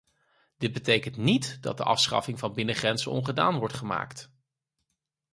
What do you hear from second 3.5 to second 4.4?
wordt gemaakt.